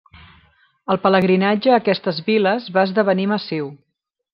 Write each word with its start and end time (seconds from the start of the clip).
El 0.93 0.99
pelegrinatge 1.03 1.75
a 1.75 1.77
aquestes 1.83 2.25
viles 2.31 2.69
va 2.79 2.91
esdevenir 2.91 3.33
massiu. 3.37 3.75